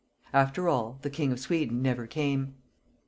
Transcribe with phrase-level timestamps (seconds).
[0.33, 2.55] After all, the king of Sweden never came.